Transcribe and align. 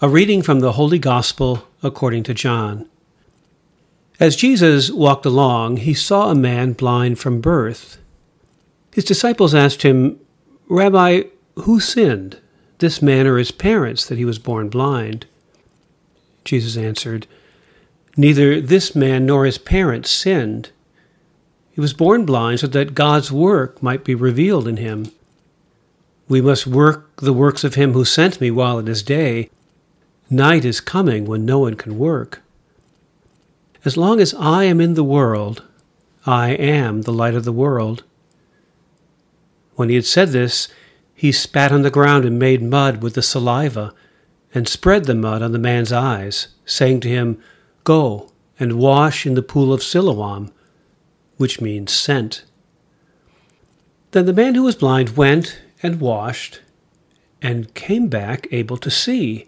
A 0.00 0.08
reading 0.08 0.42
from 0.42 0.60
the 0.60 0.74
Holy 0.74 1.00
Gospel 1.00 1.66
according 1.82 2.22
to 2.22 2.32
John. 2.32 2.88
As 4.20 4.36
Jesus 4.36 4.92
walked 4.92 5.26
along, 5.26 5.78
he 5.78 5.92
saw 5.92 6.30
a 6.30 6.36
man 6.36 6.72
blind 6.72 7.18
from 7.18 7.40
birth. 7.40 7.98
His 8.92 9.04
disciples 9.04 9.56
asked 9.56 9.82
him, 9.82 10.20
Rabbi, 10.68 11.24
who 11.56 11.80
sinned, 11.80 12.38
this 12.78 13.02
man 13.02 13.26
or 13.26 13.38
his 13.38 13.50
parents, 13.50 14.06
that 14.06 14.18
he 14.18 14.24
was 14.24 14.38
born 14.38 14.68
blind? 14.68 15.26
Jesus 16.44 16.76
answered, 16.76 17.26
Neither 18.16 18.60
this 18.60 18.94
man 18.94 19.26
nor 19.26 19.46
his 19.46 19.58
parents 19.58 20.12
sinned. 20.12 20.70
He 21.72 21.80
was 21.80 21.92
born 21.92 22.24
blind 22.24 22.60
so 22.60 22.68
that 22.68 22.94
God's 22.94 23.32
work 23.32 23.82
might 23.82 24.04
be 24.04 24.14
revealed 24.14 24.68
in 24.68 24.76
him. 24.76 25.10
We 26.28 26.40
must 26.40 26.68
work 26.68 27.16
the 27.16 27.32
works 27.32 27.64
of 27.64 27.74
him 27.74 27.94
who 27.94 28.04
sent 28.04 28.40
me 28.40 28.52
while 28.52 28.78
it 28.78 28.88
is 28.88 29.02
day. 29.02 29.50
Night 30.30 30.64
is 30.64 30.80
coming 30.80 31.24
when 31.24 31.46
no 31.46 31.60
one 31.60 31.74
can 31.74 31.98
work. 31.98 32.42
As 33.84 33.96
long 33.96 34.20
as 34.20 34.34
I 34.34 34.64
am 34.64 34.80
in 34.80 34.94
the 34.94 35.04
world, 35.04 35.62
I 36.26 36.50
am 36.50 37.02
the 37.02 37.12
light 37.12 37.34
of 37.34 37.44
the 37.44 37.52
world. 37.52 38.04
When 39.76 39.88
he 39.88 39.94
had 39.94 40.04
said 40.04 40.30
this, 40.30 40.68
he 41.14 41.32
spat 41.32 41.72
on 41.72 41.82
the 41.82 41.90
ground 41.90 42.24
and 42.26 42.38
made 42.38 42.62
mud 42.62 43.02
with 43.02 43.14
the 43.14 43.22
saliva, 43.22 43.94
and 44.54 44.68
spread 44.68 45.04
the 45.04 45.14
mud 45.14 45.42
on 45.42 45.52
the 45.52 45.58
man's 45.58 45.92
eyes, 45.92 46.48
saying 46.64 47.00
to 47.00 47.08
him, 47.08 47.42
Go 47.84 48.30
and 48.60 48.78
wash 48.78 49.24
in 49.24 49.34
the 49.34 49.42
pool 49.42 49.72
of 49.72 49.82
Siloam, 49.82 50.52
which 51.38 51.60
means 51.60 51.92
sent. 51.92 52.44
Then 54.10 54.26
the 54.26 54.32
man 54.32 54.54
who 54.54 54.64
was 54.64 54.76
blind 54.76 55.16
went 55.16 55.60
and 55.82 56.00
washed, 56.00 56.60
and 57.40 57.72
came 57.74 58.08
back 58.08 58.46
able 58.50 58.76
to 58.76 58.90
see. 58.90 59.47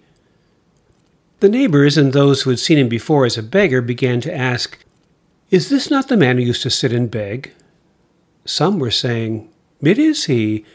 The 1.41 1.49
neighbors 1.49 1.97
and 1.97 2.13
those 2.13 2.43
who 2.43 2.51
had 2.51 2.59
seen 2.59 2.77
him 2.77 2.89
before 2.89 3.25
as 3.25 3.39
a 3.39 3.43
beggar 3.43 3.81
began 3.81 4.21
to 4.21 4.35
ask, 4.35 4.79
Is 5.51 5.71
this 5.71 5.91
not 5.91 6.09
the 6.09 6.17
man 6.17 6.37
who 6.37 6.45
used 6.45 6.63
to 6.63 6.71
sit 6.71 6.93
and 6.93 7.11
beg? 7.11 7.55
Some 8.45 8.79
were 8.79 8.91
saying, 8.91 9.51
It 9.81 9.99
is 9.99 10.27
he. 10.27 10.67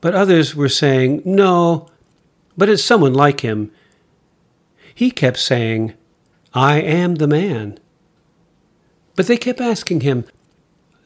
But 0.00 0.14
others 0.14 0.54
were 0.54 0.68
saying, 0.68 1.22
No, 1.24 1.88
but 2.56 2.68
it's 2.68 2.84
someone 2.84 3.14
like 3.14 3.40
him. 3.40 3.72
He 4.94 5.10
kept 5.10 5.38
saying, 5.38 5.94
I 6.54 6.80
am 6.80 7.16
the 7.16 7.26
man. 7.26 7.80
But 9.16 9.26
they 9.26 9.36
kept 9.36 9.60
asking 9.60 10.02
him, 10.02 10.24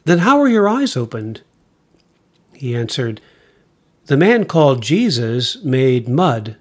Then 0.05 0.19
how 0.19 0.39
are 0.39 0.47
your 0.47 0.69
eyes 0.69 0.95
opened? 0.95 1.41
He 2.53 2.75
answered, 2.75 3.19
The 4.05 4.17
man 4.17 4.45
called 4.45 4.83
Jesus 4.83 5.63
made 5.63 6.07
mud 6.07 6.57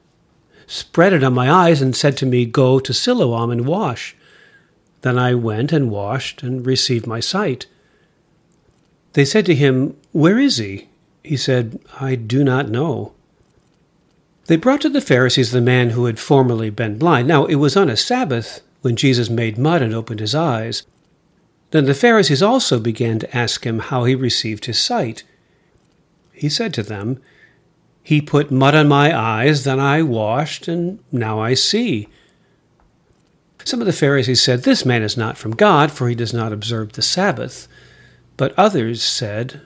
spread 0.70 1.12
it 1.12 1.24
on 1.24 1.34
my 1.34 1.50
eyes, 1.50 1.82
and 1.82 1.96
said 1.96 2.16
to 2.18 2.26
me, 2.26 2.46
Go 2.46 2.78
to 2.78 2.94
Siloam 2.94 3.50
and 3.50 3.66
wash. 3.66 4.16
Then 5.02 5.18
I 5.18 5.34
went 5.34 5.72
and 5.72 5.90
washed 5.90 6.42
and 6.42 6.64
received 6.64 7.06
my 7.06 7.20
sight. 7.20 7.66
They 9.14 9.24
said 9.24 9.46
to 9.46 9.54
him, 9.54 9.96
Where 10.12 10.38
is 10.38 10.58
he? 10.58 10.88
He 11.24 11.36
said, 11.36 11.80
I 12.00 12.14
do 12.14 12.44
not 12.44 12.68
know. 12.68 13.12
They 14.46 14.56
brought 14.56 14.80
to 14.82 14.88
the 14.88 15.00
Pharisees 15.00 15.50
the 15.50 15.60
man 15.60 15.90
who 15.90 16.06
had 16.06 16.18
formerly 16.18 16.70
been 16.70 16.98
blind. 16.98 17.28
Now 17.28 17.46
it 17.46 17.56
was 17.56 17.76
on 17.76 17.90
a 17.90 17.96
Sabbath 17.96 18.60
when 18.82 18.96
Jesus 18.96 19.28
made 19.28 19.58
mud 19.58 19.82
and 19.82 19.94
opened 19.94 20.20
his 20.20 20.34
eyes. 20.34 20.84
Then 21.70 21.84
the 21.84 21.94
Pharisees 21.94 22.42
also 22.42 22.78
began 22.78 23.18
to 23.18 23.36
ask 23.36 23.64
him 23.64 23.78
how 23.78 24.04
he 24.04 24.14
received 24.14 24.64
his 24.64 24.78
sight. 24.78 25.24
He 26.32 26.48
said 26.48 26.72
to 26.74 26.82
them, 26.82 27.20
he 28.02 28.20
put 28.20 28.50
mud 28.50 28.74
on 28.74 28.88
my 28.88 29.16
eyes, 29.16 29.64
then 29.64 29.78
I 29.78 30.02
washed, 30.02 30.68
and 30.68 30.98
now 31.12 31.40
I 31.40 31.54
see. 31.54 32.08
Some 33.64 33.80
of 33.80 33.86
the 33.86 33.92
Pharisees 33.92 34.42
said, 34.42 34.62
This 34.62 34.84
man 34.84 35.02
is 35.02 35.16
not 35.16 35.36
from 35.36 35.52
God, 35.52 35.92
for 35.92 36.08
he 36.08 36.14
does 36.14 36.32
not 36.32 36.52
observe 36.52 36.92
the 36.92 37.02
Sabbath. 37.02 37.68
But 38.36 38.54
others 38.58 39.02
said, 39.02 39.60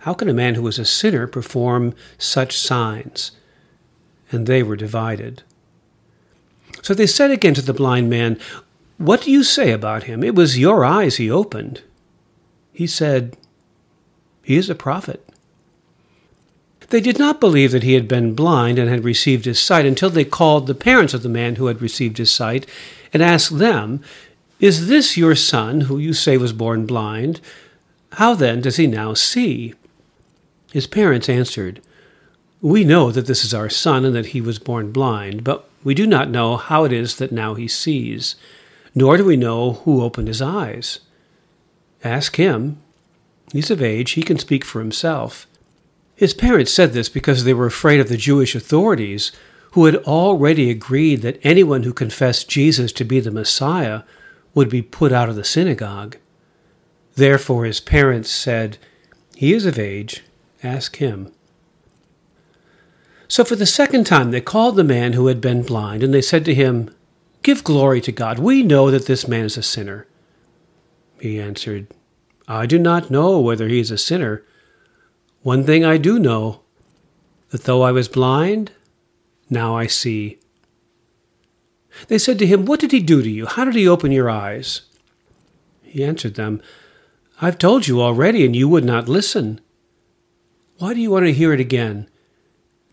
How 0.00 0.14
can 0.14 0.28
a 0.28 0.34
man 0.34 0.56
who 0.56 0.66
is 0.66 0.78
a 0.78 0.84
sinner 0.84 1.26
perform 1.26 1.94
such 2.18 2.58
signs? 2.58 3.32
And 4.30 4.46
they 4.46 4.62
were 4.62 4.76
divided. 4.76 5.42
So 6.82 6.92
they 6.92 7.06
said 7.06 7.30
again 7.30 7.54
to 7.54 7.62
the 7.62 7.72
blind 7.72 8.10
man, 8.10 8.38
What 8.98 9.22
do 9.22 9.30
you 9.30 9.42
say 9.42 9.72
about 9.72 10.04
him? 10.04 10.22
It 10.22 10.34
was 10.34 10.58
your 10.58 10.84
eyes 10.84 11.16
he 11.16 11.30
opened. 11.30 11.82
He 12.72 12.86
said, 12.86 13.36
He 14.42 14.56
is 14.56 14.68
a 14.68 14.74
prophet. 14.74 15.26
They 16.94 17.00
did 17.00 17.18
not 17.18 17.40
believe 17.40 17.72
that 17.72 17.82
he 17.82 17.94
had 17.94 18.06
been 18.06 18.36
blind 18.36 18.78
and 18.78 18.88
had 18.88 19.02
received 19.02 19.46
his 19.46 19.58
sight 19.58 19.84
until 19.84 20.10
they 20.10 20.24
called 20.24 20.68
the 20.68 20.76
parents 20.76 21.12
of 21.12 21.24
the 21.24 21.28
man 21.28 21.56
who 21.56 21.66
had 21.66 21.82
received 21.82 22.18
his 22.18 22.30
sight 22.30 22.66
and 23.12 23.20
asked 23.20 23.58
them, 23.58 24.00
Is 24.60 24.86
this 24.86 25.16
your 25.16 25.34
son, 25.34 25.80
who 25.80 25.98
you 25.98 26.12
say 26.12 26.36
was 26.36 26.52
born 26.52 26.86
blind? 26.86 27.40
How 28.12 28.34
then 28.34 28.60
does 28.60 28.76
he 28.76 28.86
now 28.86 29.12
see? 29.12 29.74
His 30.72 30.86
parents 30.86 31.28
answered, 31.28 31.82
We 32.60 32.84
know 32.84 33.10
that 33.10 33.26
this 33.26 33.44
is 33.44 33.52
our 33.52 33.68
son 33.68 34.04
and 34.04 34.14
that 34.14 34.26
he 34.26 34.40
was 34.40 34.60
born 34.60 34.92
blind, 34.92 35.42
but 35.42 35.68
we 35.82 35.94
do 35.94 36.06
not 36.06 36.30
know 36.30 36.56
how 36.56 36.84
it 36.84 36.92
is 36.92 37.16
that 37.16 37.32
now 37.32 37.54
he 37.54 37.66
sees, 37.66 38.36
nor 38.94 39.16
do 39.16 39.24
we 39.24 39.36
know 39.36 39.72
who 39.82 40.00
opened 40.00 40.28
his 40.28 40.40
eyes. 40.40 41.00
Ask 42.04 42.36
him. 42.36 42.80
He's 43.52 43.72
of 43.72 43.82
age, 43.82 44.12
he 44.12 44.22
can 44.22 44.38
speak 44.38 44.64
for 44.64 44.78
himself. 44.78 45.48
His 46.16 46.34
parents 46.34 46.72
said 46.72 46.92
this 46.92 47.08
because 47.08 47.44
they 47.44 47.54
were 47.54 47.66
afraid 47.66 48.00
of 48.00 48.08
the 48.08 48.16
Jewish 48.16 48.54
authorities, 48.54 49.32
who 49.72 49.86
had 49.86 49.96
already 49.96 50.70
agreed 50.70 51.22
that 51.22 51.40
anyone 51.42 51.82
who 51.82 51.92
confessed 51.92 52.48
Jesus 52.48 52.92
to 52.92 53.04
be 53.04 53.18
the 53.18 53.32
Messiah 53.32 54.02
would 54.54 54.68
be 54.68 54.82
put 54.82 55.12
out 55.12 55.28
of 55.28 55.34
the 55.34 55.42
synagogue. 55.42 56.16
Therefore 57.16 57.64
his 57.64 57.80
parents 57.80 58.30
said, 58.30 58.78
He 59.34 59.52
is 59.52 59.66
of 59.66 59.78
age, 59.78 60.22
ask 60.62 60.96
him. 60.96 61.32
So 63.26 63.44
for 63.44 63.56
the 63.56 63.66
second 63.66 64.04
time 64.04 64.30
they 64.30 64.40
called 64.40 64.76
the 64.76 64.84
man 64.84 65.14
who 65.14 65.26
had 65.26 65.40
been 65.40 65.62
blind, 65.62 66.04
and 66.04 66.14
they 66.14 66.22
said 66.22 66.44
to 66.44 66.54
him, 66.54 66.94
Give 67.42 67.64
glory 67.64 68.00
to 68.02 68.12
God. 68.12 68.38
We 68.38 68.62
know 68.62 68.92
that 68.92 69.06
this 69.06 69.26
man 69.26 69.44
is 69.44 69.56
a 69.56 69.62
sinner. 69.62 70.06
He 71.20 71.40
answered, 71.40 71.88
I 72.46 72.66
do 72.66 72.78
not 72.78 73.10
know 73.10 73.40
whether 73.40 73.66
he 73.68 73.80
is 73.80 73.90
a 73.90 73.98
sinner. 73.98 74.44
One 75.44 75.62
thing 75.62 75.84
I 75.84 75.98
do 75.98 76.18
know 76.18 76.62
that 77.50 77.64
though 77.64 77.82
I 77.82 77.92
was 77.92 78.08
blind, 78.08 78.72
now 79.50 79.76
I 79.76 79.86
see. 79.86 80.38
They 82.08 82.16
said 82.16 82.38
to 82.38 82.46
him, 82.46 82.64
What 82.64 82.80
did 82.80 82.92
he 82.92 83.00
do 83.00 83.22
to 83.22 83.28
you? 83.28 83.44
How 83.44 83.66
did 83.66 83.74
he 83.74 83.86
open 83.86 84.10
your 84.10 84.30
eyes? 84.30 84.82
He 85.82 86.02
answered 86.02 86.36
them, 86.36 86.62
I've 87.42 87.58
told 87.58 87.86
you 87.86 88.00
already, 88.00 88.46
and 88.46 88.56
you 88.56 88.70
would 88.70 88.86
not 88.86 89.06
listen. 89.06 89.60
Why 90.78 90.94
do 90.94 91.00
you 91.00 91.10
want 91.10 91.26
to 91.26 91.32
hear 91.32 91.52
it 91.52 91.60
again? 91.60 92.08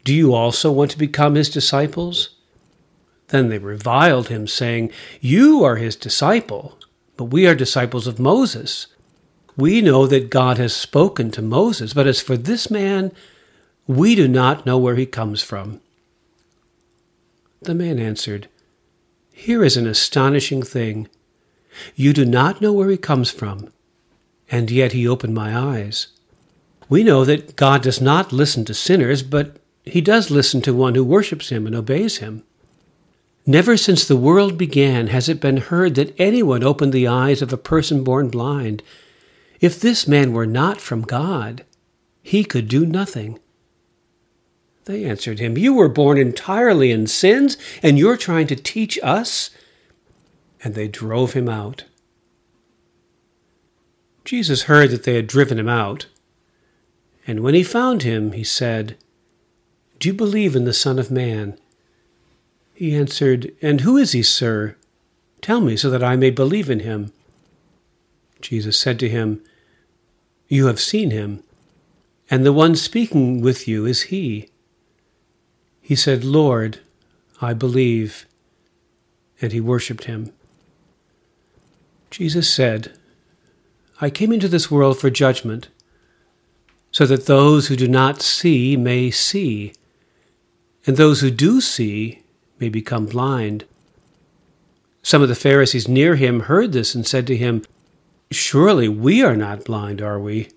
Do 0.03 0.13
you 0.13 0.33
also 0.33 0.73
want 0.73 0.91
to 0.91 0.97
become 0.97 1.35
his 1.35 1.49
disciples? 1.49 2.35
Then 3.29 3.47
they 3.47 3.59
reviled 3.59 4.27
him, 4.27 4.45
saying, 4.45 4.91
You 5.21 5.63
are 5.63 5.77
his 5.77 5.95
disciple, 5.95 6.77
but 7.15 7.25
we 7.25 7.47
are 7.47 7.55
disciples 7.55 8.07
of 8.07 8.19
Moses. 8.19 8.87
We 9.61 9.79
know 9.79 10.07
that 10.07 10.31
God 10.31 10.57
has 10.57 10.75
spoken 10.75 11.29
to 11.29 11.41
Moses, 11.43 11.93
but 11.93 12.07
as 12.07 12.19
for 12.19 12.35
this 12.35 12.71
man, 12.71 13.11
we 13.85 14.15
do 14.15 14.27
not 14.27 14.65
know 14.65 14.79
where 14.79 14.95
he 14.95 15.05
comes 15.05 15.43
from. 15.43 15.81
The 17.61 17.75
man 17.75 17.99
answered, 17.99 18.47
Here 19.31 19.63
is 19.63 19.77
an 19.77 19.85
astonishing 19.85 20.63
thing. 20.63 21.09
You 21.95 22.11
do 22.11 22.25
not 22.25 22.59
know 22.59 22.73
where 22.73 22.89
he 22.89 22.97
comes 22.97 23.29
from, 23.29 23.71
and 24.49 24.71
yet 24.71 24.93
he 24.93 25.07
opened 25.07 25.35
my 25.35 25.55
eyes. 25.55 26.07
We 26.89 27.03
know 27.03 27.23
that 27.25 27.55
God 27.55 27.83
does 27.83 28.01
not 28.01 28.33
listen 28.33 28.65
to 28.65 28.73
sinners, 28.73 29.21
but 29.21 29.57
he 29.85 30.01
does 30.01 30.31
listen 30.31 30.61
to 30.63 30.73
one 30.73 30.95
who 30.95 31.03
worships 31.03 31.49
him 31.49 31.67
and 31.67 31.75
obeys 31.75 32.17
him. 32.17 32.41
Never 33.45 33.77
since 33.77 34.07
the 34.07 34.17
world 34.17 34.57
began 34.57 35.05
has 35.09 35.29
it 35.29 35.39
been 35.39 35.57
heard 35.57 35.93
that 35.93 36.19
anyone 36.19 36.63
opened 36.63 36.93
the 36.93 37.07
eyes 37.07 37.43
of 37.43 37.53
a 37.53 37.57
person 37.57 38.03
born 38.03 38.29
blind. 38.29 38.81
If 39.61 39.79
this 39.79 40.07
man 40.07 40.33
were 40.33 40.47
not 40.47 40.81
from 40.81 41.03
God, 41.03 41.63
he 42.23 42.43
could 42.43 42.67
do 42.67 42.85
nothing. 42.85 43.39
They 44.85 45.05
answered 45.05 45.39
him, 45.39 45.57
You 45.57 45.75
were 45.75 45.87
born 45.87 46.17
entirely 46.17 46.91
in 46.91 47.05
sins, 47.05 47.57
and 47.83 47.97
you're 47.99 48.17
trying 48.17 48.47
to 48.47 48.55
teach 48.55 48.99
us? 49.03 49.51
And 50.63 50.73
they 50.73 50.87
drove 50.87 51.33
him 51.33 51.47
out. 51.47 51.85
Jesus 54.25 54.63
heard 54.63 54.89
that 54.89 55.03
they 55.03 55.15
had 55.15 55.27
driven 55.27 55.59
him 55.59 55.69
out. 55.69 56.07
And 57.27 57.41
when 57.41 57.53
he 57.53 57.63
found 57.63 58.01
him, 58.01 58.31
he 58.31 58.43
said, 58.43 58.97
Do 59.99 60.09
you 60.09 60.13
believe 60.13 60.55
in 60.55 60.65
the 60.65 60.73
Son 60.73 60.97
of 60.97 61.11
Man? 61.11 61.57
He 62.73 62.95
answered, 62.95 63.53
And 63.61 63.81
who 63.81 63.95
is 63.97 64.13
he, 64.13 64.23
sir? 64.23 64.75
Tell 65.41 65.61
me, 65.61 65.77
so 65.77 65.91
that 65.91 66.03
I 66.03 66.15
may 66.15 66.31
believe 66.31 66.69
in 66.69 66.79
him. 66.79 67.11
Jesus 68.41 68.77
said 68.77 68.99
to 68.99 69.09
him, 69.09 69.43
you 70.51 70.67
have 70.67 70.81
seen 70.81 71.11
him, 71.11 71.41
and 72.29 72.45
the 72.45 72.51
one 72.51 72.75
speaking 72.75 73.39
with 73.39 73.69
you 73.69 73.85
is 73.85 74.03
he. 74.03 74.49
He 75.79 75.95
said, 75.95 76.25
Lord, 76.25 76.81
I 77.39 77.53
believe. 77.53 78.25
And 79.41 79.53
he 79.53 79.61
worshipped 79.61 80.03
him. 80.03 80.33
Jesus 82.09 82.53
said, 82.53 82.91
I 84.01 84.09
came 84.09 84.33
into 84.33 84.49
this 84.49 84.69
world 84.69 84.99
for 84.99 85.09
judgment, 85.09 85.69
so 86.91 87.05
that 87.05 87.27
those 87.27 87.67
who 87.67 87.77
do 87.77 87.87
not 87.87 88.21
see 88.21 88.75
may 88.75 89.09
see, 89.09 89.71
and 90.85 90.97
those 90.97 91.21
who 91.21 91.31
do 91.31 91.61
see 91.61 92.23
may 92.59 92.67
become 92.67 93.05
blind. 93.05 93.63
Some 95.01 95.21
of 95.21 95.29
the 95.29 95.35
Pharisees 95.35 95.87
near 95.87 96.17
him 96.17 96.41
heard 96.41 96.73
this 96.73 96.93
and 96.93 97.07
said 97.07 97.25
to 97.27 97.37
him, 97.37 97.63
Surely 98.31 98.87
we 98.87 99.21
are 99.21 99.35
not 99.35 99.65
blind, 99.65 100.01
are 100.01 100.19
we? 100.19 100.49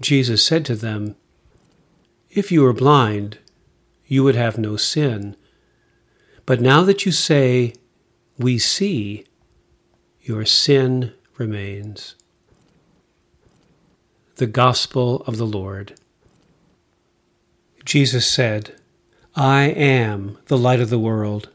Jesus 0.00 0.44
said 0.44 0.64
to 0.64 0.74
them, 0.74 1.14
If 2.30 2.50
you 2.50 2.62
were 2.62 2.72
blind, 2.72 3.38
you 4.06 4.24
would 4.24 4.34
have 4.34 4.58
no 4.58 4.76
sin. 4.76 5.36
But 6.44 6.60
now 6.60 6.82
that 6.82 7.06
you 7.06 7.12
say, 7.12 7.74
We 8.36 8.58
see, 8.58 9.24
your 10.22 10.44
sin 10.44 11.12
remains. 11.38 12.16
The 14.36 14.46
Gospel 14.48 15.22
of 15.28 15.36
the 15.36 15.46
Lord. 15.46 15.94
Jesus 17.84 18.26
said, 18.26 18.74
I 19.36 19.64
am 19.66 20.38
the 20.46 20.58
light 20.58 20.80
of 20.80 20.90
the 20.90 20.98
world. 20.98 21.50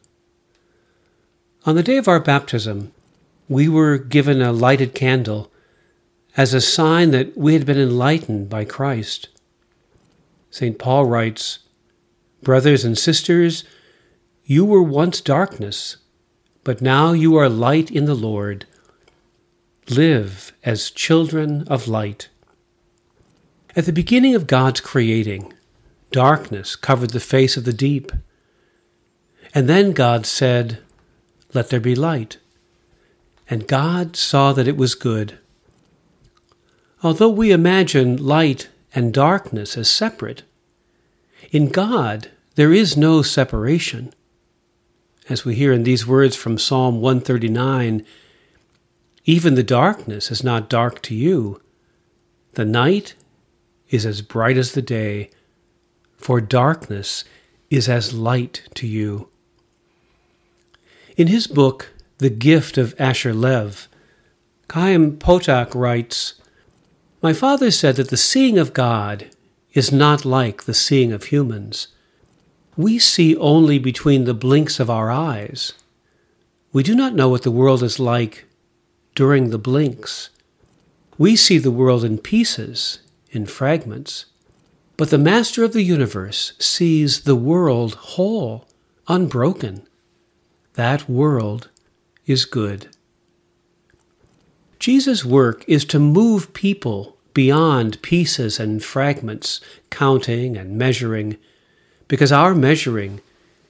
On 1.66 1.76
the 1.76 1.84
day 1.84 1.98
of 1.98 2.08
our 2.08 2.20
baptism, 2.20 2.94
we 3.50 3.68
were 3.68 3.98
given 3.98 4.42
a 4.42 4.54
lighted 4.54 4.96
candle 4.96 5.52
as 6.38 6.54
a 6.54 6.62
sign 6.62 7.12
that 7.12 7.36
we 7.36 7.54
had 7.54 7.66
been 7.66 7.80
enlightened 7.80 8.50
by 8.50 8.64
Christ. 8.64 9.28
St. 10.50 10.80
Paul 10.80 11.06
writes, 11.06 11.60
Brothers 12.42 12.86
and 12.86 12.98
sisters, 12.98 13.66
you 14.46 14.64
were 14.64 14.82
once 14.82 15.20
darkness 15.20 15.98
but 16.64 16.82
now 16.82 17.14
you 17.14 17.36
are 17.36 17.50
light 17.50 17.90
in 17.90 18.06
the 18.06 18.14
Lord. 18.14 18.66
Live 19.90 20.54
as 20.64 20.92
children 20.92 21.68
of 21.68 21.88
light. 21.88 22.30
At 23.76 23.86
the 23.86 23.92
beginning 23.92 24.36
of 24.36 24.46
God's 24.46 24.82
creating, 24.82 25.54
darkness 26.12 26.76
covered 26.76 27.12
the 27.12 27.20
face 27.20 27.58
of 27.58 27.64
the 27.64 27.74
deep. 27.74 28.12
And 29.56 29.68
then 29.68 29.94
God 29.94 30.26
said, 30.26 30.80
Let 31.54 31.70
there 31.70 31.80
be 31.80 31.96
light. 31.96 32.38
And 33.50 33.68
God 33.68 34.16
saw 34.16 34.54
that 34.54 34.68
it 34.68 34.78
was 34.78 34.94
good. 34.96 35.40
Although 37.02 37.30
we 37.30 37.52
imagine 37.52 38.18
light 38.18 38.70
and 38.94 39.14
darkness 39.14 39.78
as 39.78 39.90
separate, 39.90 40.44
in 41.52 41.70
God 41.70 42.30
there 42.56 42.74
is 42.74 42.98
no 42.98 43.22
separation 43.22 44.14
as 45.30 45.46
we 45.46 45.56
hear 45.56 45.72
in 45.72 45.84
these 45.84 46.06
words 46.06 46.36
from 46.36 46.58
Psalm 46.58 47.02
139 47.02 48.06
Even 49.26 49.56
the 49.56 49.64
darkness 49.64 50.32
is 50.32 50.44
not 50.44 50.70
dark 50.70 51.02
to 51.04 51.16
you. 51.16 51.62
The 52.54 52.66
night 52.66 53.16
is 53.90 54.06
as 54.06 54.22
bright 54.22 54.58
as 54.58 54.74
the 54.74 54.82
day, 54.82 55.30
for 56.18 56.42
darkness 56.42 57.24
is 57.70 57.88
as 57.88 58.14
light 58.14 58.64
to 58.76 58.88
you. 58.88 59.30
In 61.16 61.28
his 61.28 61.48
book, 61.48 61.92
The 62.20 62.30
Gift 62.30 62.78
of 62.78 62.96
Asher 62.98 63.34
Lev, 63.34 63.90
Chaim 64.72 65.18
Potok 65.18 65.74
writes 65.74 66.36
My 67.22 67.34
father 67.34 67.72
said 67.72 67.96
that 67.98 68.10
the 68.10 68.18
seeing 68.18 68.58
of 68.58 68.74
God 68.74 69.28
is 69.74 69.92
not 69.92 70.24
like 70.24 70.64
the 70.64 70.74
seeing 70.74 71.12
of 71.12 71.26
humans 71.26 71.88
we 72.80 72.98
see 72.98 73.36
only 73.36 73.78
between 73.78 74.24
the 74.24 74.34
blinks 74.34 74.80
of 74.80 74.90
our 74.90 75.12
eyes. 75.12 75.74
We 76.72 76.82
do 76.82 76.96
not 76.96 77.14
know 77.14 77.28
what 77.28 77.42
the 77.42 77.52
world 77.52 77.84
is 77.84 78.00
like 78.00 78.46
during 79.16 79.50
the 79.50 79.58
blinks. 79.58 80.30
We 81.18 81.36
see 81.36 81.58
the 81.58 81.72
world 81.72 82.06
in 82.06 82.20
pieces, 82.20 83.00
in 83.32 83.48
fragments. 83.48 84.28
But 84.96 85.10
the 85.10 85.18
Master 85.18 85.66
of 85.66 85.74
the 85.74 85.82
universe 85.82 86.54
sees 86.58 87.24
the 87.24 87.36
world 87.36 87.96
whole, 87.96 88.66
unbroken. 89.10 89.86
That 90.76 91.10
world 91.10 91.70
is 92.30 92.46
good. 92.46 92.88
Jesus' 94.80 95.26
work 95.26 95.66
is 95.68 95.84
to 95.86 96.00
move 96.00 96.54
people 96.54 97.18
beyond 97.34 98.02
pieces 98.02 98.60
and 98.60 98.84
fragments, 98.84 99.60
counting 99.90 100.56
and 100.56 100.78
measuring 100.78 101.38
because 102.08 102.32
our 102.32 102.56
measuring 102.56 103.20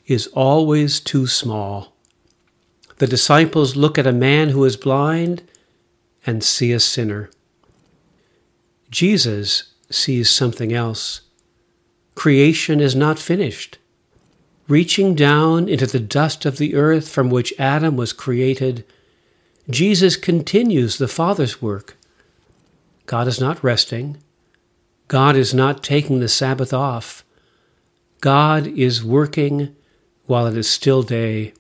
is 0.06 0.27
always 0.27 1.00
too 1.00 1.25
small. 1.25 1.94
The 2.97 3.07
disciples 3.07 3.75
look 3.75 3.97
at 3.97 4.07
a 4.07 4.11
man 4.11 4.50
who 4.50 4.63
is 4.65 4.77
blind 4.77 5.41
and 6.25 6.44
see 6.44 6.71
a 6.71 6.79
sinner. 6.79 7.29
Jesus 8.91 9.73
sees 9.89 10.29
something 10.29 10.73
else. 10.73 11.21
Creation 12.15 12.79
is 12.79 12.95
not 12.95 13.17
finished. 13.17 13.78
Reaching 14.69 15.16
down 15.16 15.68
into 15.68 15.88
the 15.88 16.00
dust 16.00 16.45
of 16.45 16.60
the 16.60 16.75
earth 16.75 17.10
from 17.10 17.31
which 17.31 17.56
Adam 17.57 17.98
was 17.98 18.13
created, 18.13 18.86
Jesus 19.68 20.16
continues 20.16 21.00
the 21.00 21.07
Father's 21.07 21.60
work. 21.60 21.98
God 23.07 23.27
is 23.27 23.42
not 23.42 23.63
resting. 23.63 24.18
God 25.07 25.36
is 25.36 25.56
not 25.56 25.83
taking 25.83 26.19
the 26.19 26.27
Sabbath 26.27 26.71
off. 26.71 27.25
God 28.21 28.68
is 28.68 29.04
working 29.04 29.75
while 30.27 30.45
it 30.45 30.56
is 30.56 30.69
still 30.69 31.01
day. 31.01 31.51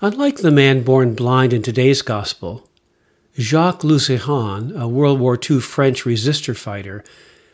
Unlike 0.00 0.38
the 0.38 0.50
man 0.50 0.82
born 0.82 1.14
blind 1.14 1.52
in 1.52 1.60
today's 1.60 2.00
gospel, 2.00 2.66
Jacques 3.38 3.82
Lusseyran, 3.82 4.74
a 4.74 4.88
World 4.88 5.20
War 5.20 5.38
II 5.38 5.60
French 5.60 6.04
resistor 6.04 6.56
fighter, 6.56 7.04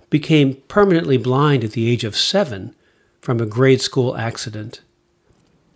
became 0.09 0.63
permanently 0.69 1.17
blind 1.17 1.65
at 1.65 1.73
the 1.73 1.91
age 1.91 2.05
of 2.05 2.17
seven 2.17 2.77
from 3.25 3.41
a 3.41 3.47
grade 3.47 3.81
school 3.81 4.15
accident. 4.19 4.83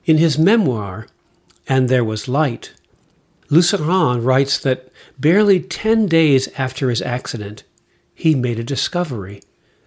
In 0.04 0.18
his 0.18 0.38
memoir, 0.38 1.06
And 1.66 1.88
There 1.88 2.04
Was 2.04 2.28
Light, 2.28 2.74
Lusseyran 3.48 4.22
writes 4.22 4.58
that 4.58 4.92
barely 5.18 5.58
ten 5.58 6.04
days 6.04 6.48
after 6.58 6.90
his 6.90 7.00
accident, 7.00 7.64
he 8.14 8.34
made 8.34 8.58
a 8.58 8.62
discovery 8.64 9.40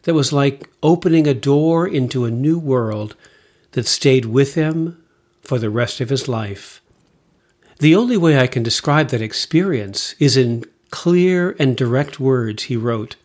that 0.03 0.15
was 0.15 0.33
like 0.33 0.71
opening 0.81 1.27
a 1.27 1.35
door 1.35 1.87
into 1.87 2.25
a 2.25 2.31
new 2.31 2.57
world 2.57 3.15
that 3.73 3.85
stayed 3.85 4.25
with 4.25 4.55
him 4.55 4.99
for 5.41 5.59
the 5.59 5.69
rest 5.69 6.01
of 6.01 6.09
his 6.09 6.27
life. 6.27 6.81
The 7.77 7.95
only 7.95 8.17
way 8.17 8.39
I 8.39 8.47
can 8.47 8.63
describe 8.63 9.09
that 9.09 9.21
experience 9.21 10.15
is 10.17 10.35
in 10.35 10.65
clear 10.89 11.55
and 11.59 11.77
direct 11.77 12.19
words 12.19 12.63
he 12.63 12.75
wrote. 12.75 13.17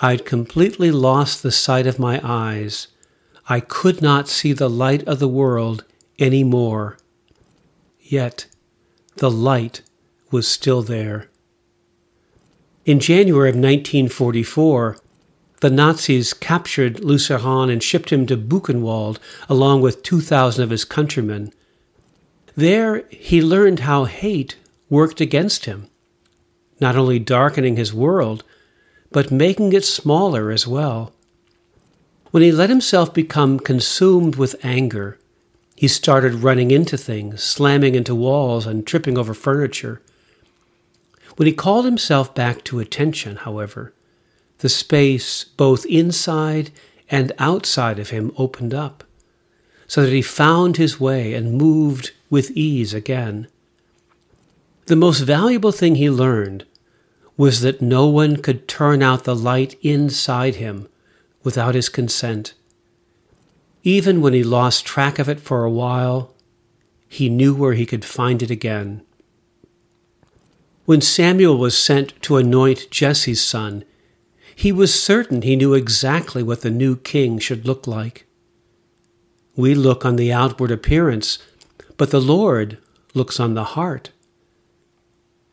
I'd 0.00 0.24
completely 0.24 0.90
lost 0.90 1.42
the 1.42 1.52
sight 1.52 1.86
of 1.86 1.98
my 1.98 2.18
eyes. 2.24 2.88
I 3.50 3.58
could 3.58 4.00
not 4.00 4.28
see 4.28 4.52
the 4.52 4.70
light 4.70 5.02
of 5.08 5.18
the 5.18 5.26
world 5.26 5.82
any 6.20 6.44
more. 6.44 6.98
Yet 8.00 8.46
the 9.16 9.30
light 9.30 9.82
was 10.30 10.46
still 10.46 10.82
there. 10.82 11.28
In 12.84 13.00
January 13.00 13.48
of 13.48 13.56
1944, 13.56 14.98
the 15.62 15.68
Nazis 15.68 16.32
captured 16.32 17.00
Lusseyran 17.00 17.72
and 17.72 17.82
shipped 17.82 18.10
him 18.10 18.24
to 18.26 18.36
Buchenwald 18.36 19.18
along 19.48 19.80
with 19.80 20.04
2,000 20.04 20.62
of 20.62 20.70
his 20.70 20.84
countrymen. 20.84 21.52
There 22.54 23.02
he 23.10 23.42
learned 23.42 23.80
how 23.80 24.04
hate 24.04 24.58
worked 24.88 25.20
against 25.20 25.64
him, 25.64 25.88
not 26.80 26.94
only 26.94 27.18
darkening 27.18 27.74
his 27.74 27.92
world, 27.92 28.44
but 29.10 29.32
making 29.32 29.72
it 29.72 29.84
smaller 29.84 30.52
as 30.52 30.68
well. 30.68 31.12
When 32.30 32.44
he 32.44 32.52
let 32.52 32.70
himself 32.70 33.12
become 33.12 33.58
consumed 33.58 34.36
with 34.36 34.54
anger, 34.62 35.18
he 35.74 35.88
started 35.88 36.44
running 36.44 36.70
into 36.70 36.96
things, 36.96 37.42
slamming 37.42 37.96
into 37.96 38.14
walls, 38.14 38.66
and 38.66 38.86
tripping 38.86 39.18
over 39.18 39.34
furniture. 39.34 40.00
When 41.36 41.46
he 41.46 41.52
called 41.52 41.86
himself 41.86 42.32
back 42.32 42.62
to 42.64 42.78
attention, 42.78 43.36
however, 43.36 43.92
the 44.58 44.68
space 44.68 45.42
both 45.42 45.84
inside 45.86 46.70
and 47.08 47.32
outside 47.38 47.98
of 47.98 48.10
him 48.10 48.32
opened 48.36 48.74
up, 48.74 49.02
so 49.88 50.02
that 50.02 50.12
he 50.12 50.22
found 50.22 50.76
his 50.76 51.00
way 51.00 51.34
and 51.34 51.54
moved 51.58 52.12
with 52.28 52.52
ease 52.52 52.94
again. 52.94 53.48
The 54.86 54.94
most 54.94 55.20
valuable 55.20 55.72
thing 55.72 55.96
he 55.96 56.10
learned 56.10 56.64
was 57.36 57.62
that 57.62 57.82
no 57.82 58.06
one 58.06 58.36
could 58.36 58.68
turn 58.68 59.02
out 59.02 59.24
the 59.24 59.34
light 59.34 59.76
inside 59.82 60.56
him 60.56 60.86
without 61.42 61.74
his 61.74 61.88
consent. 61.88 62.54
Even 63.82 64.20
when 64.20 64.34
he 64.34 64.42
lost 64.42 64.84
track 64.84 65.18
of 65.18 65.28
it 65.28 65.40
for 65.40 65.64
a 65.64 65.70
while, 65.70 66.34
he 67.08 67.28
knew 67.28 67.54
where 67.54 67.74
he 67.74 67.86
could 67.86 68.04
find 68.04 68.42
it 68.42 68.50
again. 68.50 69.02
When 70.84 71.00
Samuel 71.00 71.56
was 71.56 71.78
sent 71.78 72.20
to 72.22 72.36
anoint 72.36 72.90
Jesse's 72.90 73.42
son, 73.42 73.84
he 74.54 74.72
was 74.72 74.92
certain 74.92 75.42
he 75.42 75.56
knew 75.56 75.72
exactly 75.72 76.42
what 76.42 76.60
the 76.60 76.70
new 76.70 76.96
king 76.96 77.38
should 77.38 77.66
look 77.66 77.86
like. 77.86 78.26
We 79.56 79.74
look 79.74 80.04
on 80.04 80.16
the 80.16 80.32
outward 80.32 80.70
appearance, 80.70 81.38
but 81.96 82.10
the 82.10 82.20
Lord 82.20 82.78
looks 83.14 83.40
on 83.40 83.54
the 83.54 83.64
heart. 83.64 84.10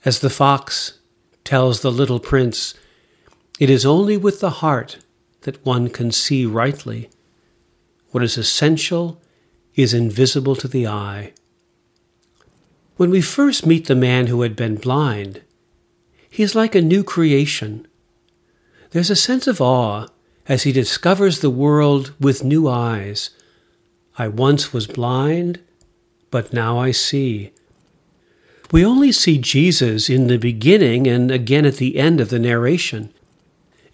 As 0.04 0.20
the 0.20 0.30
fox 0.30 1.00
tells 1.44 1.82
the 1.82 1.92
little 1.92 2.20
prince, 2.20 2.74
it 3.60 3.70
is 3.70 3.86
only 3.86 4.18
with 4.18 4.40
the 4.40 4.50
heart 4.50 4.98
that 5.48 5.66
one 5.66 5.88
can 5.88 6.12
see 6.12 6.46
rightly. 6.46 7.10
What 8.12 8.22
is 8.22 8.38
essential 8.38 9.22
is 9.76 9.94
invisible 9.94 10.58
to 10.58 10.68
the 10.68 10.86
eye. 10.86 11.32
When 12.98 13.10
we 13.10 13.22
first 13.22 13.66
meet 13.66 13.88
the 13.88 13.96
man 13.96 14.28
who 14.28 14.42
had 14.42 14.58
been 14.58 14.76
blind, 14.76 15.42
he 16.30 16.44
is 16.44 16.54
like 16.54 16.76
a 16.76 16.82
new 16.82 17.02
creation. 17.02 17.88
There's 18.92 19.10
a 19.10 19.16
sense 19.16 19.48
of 19.48 19.62
awe 19.62 20.08
as 20.50 20.64
he 20.64 20.74
discovers 20.74 21.40
the 21.40 21.50
world 21.50 22.14
with 22.20 22.44
new 22.44 22.68
eyes. 22.68 23.30
I 24.18 24.28
once 24.28 24.74
was 24.74 24.86
blind, 24.86 25.62
but 26.30 26.52
now 26.52 26.78
I 26.78 26.92
see. 26.92 27.54
We 28.74 28.84
only 28.84 29.14
see 29.14 29.38
Jesus 29.38 30.10
in 30.10 30.28
the 30.28 30.36
beginning 30.36 31.08
and 31.08 31.32
again 31.32 31.66
at 31.66 31.78
the 31.78 31.98
end 31.98 32.20
of 32.20 32.32
the 32.32 32.40
narration. 32.40 33.14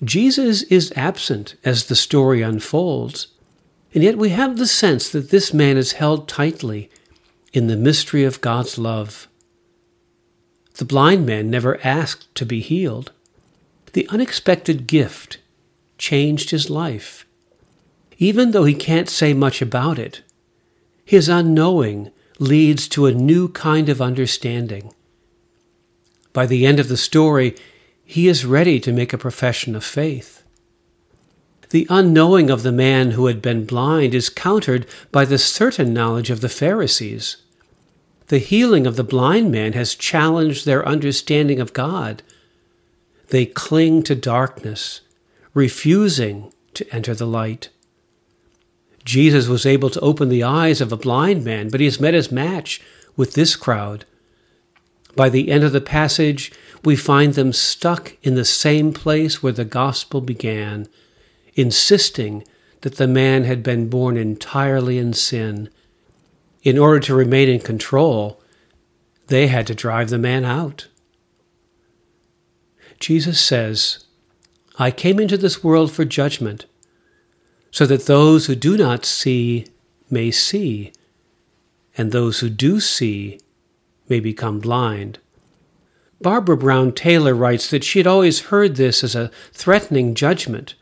Jesus 0.03 0.63
is 0.63 0.91
absent 0.95 1.55
as 1.63 1.85
the 1.85 1.95
story 1.95 2.41
unfolds, 2.41 3.27
and 3.93 4.03
yet 4.03 4.17
we 4.17 4.29
have 4.29 4.57
the 4.57 4.67
sense 4.67 5.09
that 5.09 5.29
this 5.29 5.53
man 5.53 5.77
is 5.77 5.93
held 5.93 6.27
tightly 6.27 6.89
in 7.53 7.67
the 7.67 7.77
mystery 7.77 8.23
of 8.23 8.41
God's 8.41 8.77
love. 8.77 9.27
The 10.75 10.85
blind 10.85 11.25
man 11.25 11.49
never 11.51 11.79
asked 11.85 12.33
to 12.35 12.45
be 12.45 12.59
healed. 12.59 13.11
The 13.93 14.07
unexpected 14.09 14.87
gift 14.87 15.37
changed 15.99 16.49
his 16.49 16.69
life. 16.69 17.25
Even 18.17 18.51
though 18.51 18.63
he 18.63 18.73
can't 18.73 19.09
say 19.09 19.33
much 19.33 19.61
about 19.61 19.99
it, 19.99 20.23
his 21.05 21.29
unknowing 21.29 22.11
leads 22.39 22.87
to 22.87 23.05
a 23.05 23.13
new 23.13 23.47
kind 23.49 23.89
of 23.89 24.01
understanding. 24.01 24.93
By 26.31 26.47
the 26.47 26.65
end 26.65 26.79
of 26.79 26.87
the 26.87 26.97
story, 26.97 27.55
he 28.05 28.27
is 28.27 28.45
ready 28.45 28.79
to 28.79 28.91
make 28.91 29.13
a 29.13 29.17
profession 29.17 29.75
of 29.75 29.83
faith. 29.83 30.43
The 31.69 31.87
unknowing 31.89 32.49
of 32.49 32.61
the 32.61 32.71
man 32.71 33.11
who 33.11 33.25
had 33.25 33.41
been 33.41 33.65
blind 33.65 34.13
is 34.13 34.29
countered 34.29 34.85
by 35.11 35.25
the 35.25 35.39
certain 35.39 35.93
knowledge 35.93 36.29
of 36.29 36.41
the 36.41 36.49
Pharisees. 36.49 37.37
The 38.27 38.37
healing 38.37 38.85
of 38.85 38.95
the 38.95 39.03
blind 39.03 39.51
man 39.51 39.73
has 39.73 39.95
challenged 39.95 40.65
their 40.65 40.87
understanding 40.87 41.59
of 41.59 41.73
God. 41.73 42.21
They 43.29 43.45
cling 43.45 44.03
to 44.03 44.15
darkness, 44.15 45.01
refusing 45.53 46.53
to 46.75 46.87
enter 46.93 47.15
the 47.15 47.25
light. 47.25 47.69
Jesus 49.03 49.47
was 49.47 49.65
able 49.65 49.89
to 49.89 49.99
open 49.99 50.29
the 50.29 50.43
eyes 50.43 50.79
of 50.79 50.91
a 50.91 50.97
blind 50.97 51.43
man, 51.43 51.69
but 51.69 51.79
he 51.79 51.85
has 51.85 51.99
met 51.99 52.13
his 52.13 52.31
match 52.31 52.81
with 53.17 53.33
this 53.33 53.55
crowd. 53.55 54.05
By 55.15 55.29
the 55.29 55.51
end 55.51 55.63
of 55.63 55.71
the 55.71 55.81
passage, 55.81 56.51
we 56.83 56.95
find 56.95 57.33
them 57.33 57.53
stuck 57.53 58.17
in 58.23 58.35
the 58.35 58.45
same 58.45 58.93
place 58.93 59.41
where 59.41 59.53
the 59.53 59.65
gospel 59.65 60.21
began, 60.21 60.87
insisting 61.55 62.43
that 62.81 62.95
the 62.95 63.07
man 63.07 63.45
had 63.45 63.63
been 63.63 63.89
born 63.89 64.17
entirely 64.17 64.97
in 64.97 65.13
sin. 65.13 65.69
In 66.63 66.77
order 66.77 66.99
to 67.01 67.15
remain 67.15 67.49
in 67.49 67.59
control, 67.59 68.41
they 69.27 69.47
had 69.47 69.67
to 69.67 69.75
drive 69.75 70.09
the 70.09 70.17
man 70.17 70.43
out. 70.43 70.87
Jesus 72.99 73.39
says, 73.39 74.05
I 74.77 74.91
came 74.91 75.19
into 75.19 75.37
this 75.37 75.63
world 75.63 75.91
for 75.91 76.05
judgment 76.05 76.65
so 77.71 77.85
that 77.85 78.05
those 78.05 78.45
who 78.45 78.55
do 78.55 78.77
not 78.77 79.05
see 79.05 79.65
may 80.09 80.31
see, 80.31 80.93
and 81.97 82.11
those 82.11 82.39
who 82.39 82.49
do 82.49 82.79
see 82.79 83.39
may 84.07 84.19
become 84.19 84.59
blind. 84.59 85.19
Barbara 86.23 86.57
Brown 86.57 86.93
Taylor 86.93 87.35
writes 87.35 87.69
that 87.69 87.83
she 87.83 87.99
had 87.99 88.07
always 88.07 88.47
heard 88.47 88.77
this 88.77 89.03
as 89.03 89.13
a 89.13 89.29
threatening 89.51 90.15
judgment, 90.15 90.73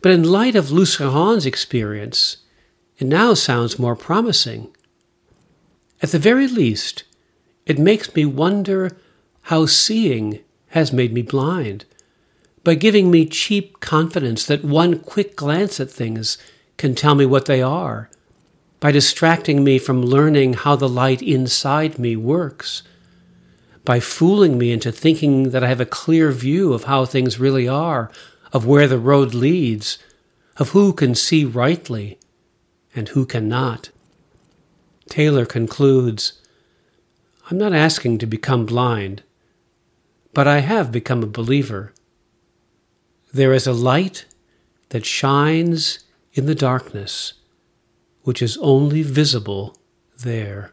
but 0.00 0.12
in 0.12 0.22
light 0.22 0.54
of 0.54 0.70
Lusseyran's 0.70 1.44
experience, 1.44 2.38
it 2.98 3.06
now 3.06 3.34
sounds 3.34 3.78
more 3.78 3.96
promising. 3.96 4.74
At 6.00 6.12
the 6.12 6.18
very 6.18 6.46
least, 6.46 7.04
it 7.66 7.78
makes 7.78 8.14
me 8.14 8.24
wonder 8.24 8.96
how 9.42 9.66
seeing 9.66 10.38
has 10.68 10.92
made 10.92 11.12
me 11.12 11.22
blind 11.22 11.84
by 12.62 12.74
giving 12.74 13.10
me 13.10 13.26
cheap 13.26 13.80
confidence 13.80 14.46
that 14.46 14.64
one 14.64 15.00
quick 15.00 15.34
glance 15.34 15.80
at 15.80 15.90
things 15.90 16.38
can 16.76 16.94
tell 16.94 17.14
me 17.14 17.26
what 17.26 17.46
they 17.46 17.60
are, 17.60 18.08
by 18.78 18.92
distracting 18.92 19.64
me 19.64 19.78
from 19.78 20.02
learning 20.02 20.52
how 20.54 20.76
the 20.76 20.88
light 20.88 21.20
inside 21.22 21.98
me 21.98 22.14
works, 22.16 22.82
by 23.90 23.98
fooling 23.98 24.56
me 24.56 24.70
into 24.70 24.92
thinking 24.92 25.50
that 25.50 25.64
I 25.64 25.66
have 25.66 25.80
a 25.80 25.84
clear 25.84 26.30
view 26.30 26.72
of 26.72 26.84
how 26.84 27.04
things 27.04 27.40
really 27.40 27.66
are, 27.66 28.08
of 28.52 28.64
where 28.64 28.86
the 28.86 29.00
road 29.00 29.34
leads, 29.34 29.98
of 30.58 30.68
who 30.68 30.92
can 30.92 31.16
see 31.16 31.44
rightly 31.44 32.16
and 32.94 33.08
who 33.08 33.26
cannot. 33.26 33.90
Taylor 35.08 35.44
concludes 35.44 36.34
I'm 37.50 37.58
not 37.58 37.72
asking 37.72 38.18
to 38.18 38.26
become 38.26 38.64
blind, 38.64 39.24
but 40.34 40.46
I 40.46 40.60
have 40.60 40.92
become 40.92 41.24
a 41.24 41.36
believer. 41.40 41.92
There 43.32 43.52
is 43.52 43.66
a 43.66 43.72
light 43.72 44.24
that 44.90 45.04
shines 45.04 46.04
in 46.32 46.46
the 46.46 46.54
darkness, 46.54 47.32
which 48.22 48.40
is 48.40 48.56
only 48.58 49.02
visible 49.02 49.76
there. 50.16 50.70